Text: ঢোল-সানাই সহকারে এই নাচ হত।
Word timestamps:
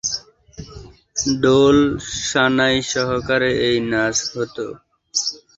ঢোল-সানাই 1.41 2.75
সহকারে 2.91 3.51
এই 3.67 3.77
নাচ 3.91 4.17
হত। 4.31 4.57